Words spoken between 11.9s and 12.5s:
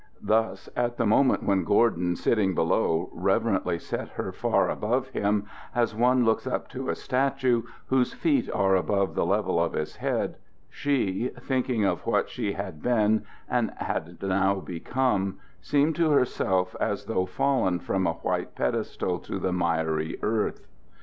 what